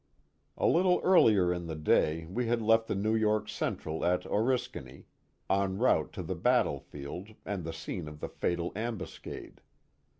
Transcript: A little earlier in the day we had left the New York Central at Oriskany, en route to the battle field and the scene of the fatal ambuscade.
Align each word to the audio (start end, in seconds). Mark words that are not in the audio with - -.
A 0.57 0.65
little 0.65 0.99
earlier 1.03 1.53
in 1.53 1.67
the 1.67 1.75
day 1.75 2.25
we 2.25 2.47
had 2.47 2.59
left 2.59 2.87
the 2.87 2.95
New 2.95 3.13
York 3.13 3.47
Central 3.47 4.03
at 4.03 4.23
Oriskany, 4.23 5.05
en 5.47 5.77
route 5.77 6.11
to 6.13 6.23
the 6.23 6.33
battle 6.33 6.79
field 6.79 7.35
and 7.45 7.63
the 7.63 7.71
scene 7.71 8.07
of 8.07 8.19
the 8.19 8.29
fatal 8.29 8.71
ambuscade. 8.75 9.61